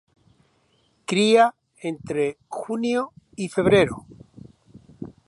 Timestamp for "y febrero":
3.35-4.07